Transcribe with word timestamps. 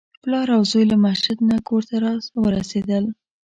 پلار 0.23 0.47
او 0.57 0.61
زوی 0.71 0.85
له 0.91 0.97
مسجد 1.05 1.37
نه 1.49 1.57
کور 1.67 1.81
ته 1.89 1.95
راورسېدل. 2.03 3.05